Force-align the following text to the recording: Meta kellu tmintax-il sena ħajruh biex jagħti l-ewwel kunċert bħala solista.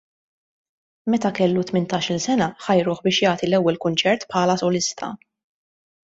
Meta 1.13 1.31
kellu 1.39 1.65
tmintax-il 1.71 2.17
sena 2.23 2.47
ħajruh 2.67 3.03
biex 3.07 3.23
jagħti 3.25 3.47
l-ewwel 3.49 3.77
kunċert 3.83 4.25
bħala 4.33 4.57
solista. 4.63 5.11